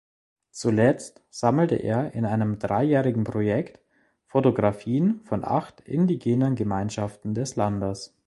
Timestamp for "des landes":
7.35-8.17